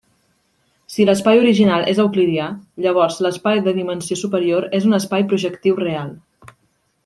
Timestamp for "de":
3.69-3.77